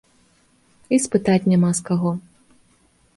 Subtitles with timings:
[0.95, 2.11] І спытаць няма з каго.